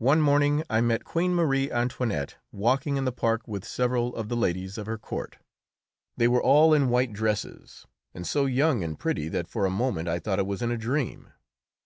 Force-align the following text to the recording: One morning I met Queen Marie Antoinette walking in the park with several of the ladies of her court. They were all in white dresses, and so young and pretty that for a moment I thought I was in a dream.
One 0.00 0.20
morning 0.20 0.64
I 0.68 0.82
met 0.82 1.04
Queen 1.06 1.34
Marie 1.34 1.70
Antoinette 1.70 2.36
walking 2.52 2.98
in 2.98 3.06
the 3.06 3.10
park 3.10 3.48
with 3.48 3.64
several 3.64 4.14
of 4.14 4.28
the 4.28 4.36
ladies 4.36 4.76
of 4.76 4.84
her 4.84 4.98
court. 4.98 5.38
They 6.14 6.28
were 6.28 6.42
all 6.42 6.74
in 6.74 6.90
white 6.90 7.14
dresses, 7.14 7.86
and 8.12 8.26
so 8.26 8.44
young 8.44 8.84
and 8.84 8.98
pretty 8.98 9.30
that 9.30 9.48
for 9.48 9.64
a 9.64 9.70
moment 9.70 10.08
I 10.08 10.18
thought 10.18 10.40
I 10.40 10.42
was 10.42 10.60
in 10.60 10.70
a 10.70 10.76
dream. 10.76 11.32